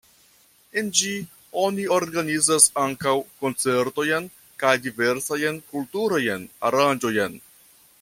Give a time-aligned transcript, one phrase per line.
[0.81, 1.11] En ĝi
[1.63, 4.33] oni organizas ankaŭ koncertojn
[4.65, 7.43] kaj diversajn kulturajn aranĝojn.